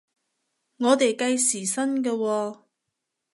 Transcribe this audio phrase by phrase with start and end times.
[0.77, 2.59] 我哋計時薪嘅喎？